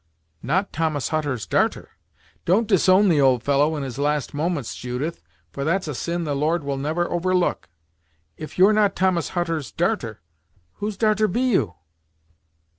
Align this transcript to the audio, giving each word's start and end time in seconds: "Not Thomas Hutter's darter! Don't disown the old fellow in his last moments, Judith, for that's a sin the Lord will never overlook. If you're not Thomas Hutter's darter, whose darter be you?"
"Not 0.41 0.73
Thomas 0.73 1.09
Hutter's 1.09 1.45
darter! 1.45 1.91
Don't 2.43 2.67
disown 2.67 3.07
the 3.07 3.21
old 3.21 3.43
fellow 3.43 3.75
in 3.75 3.83
his 3.83 3.99
last 3.99 4.33
moments, 4.33 4.75
Judith, 4.75 5.21
for 5.51 5.63
that's 5.63 5.87
a 5.87 5.93
sin 5.93 6.23
the 6.23 6.35
Lord 6.35 6.63
will 6.63 6.77
never 6.77 7.07
overlook. 7.11 7.69
If 8.35 8.57
you're 8.57 8.73
not 8.73 8.95
Thomas 8.95 9.29
Hutter's 9.37 9.71
darter, 9.71 10.19
whose 10.77 10.97
darter 10.97 11.27
be 11.27 11.41
you?" 11.51 11.75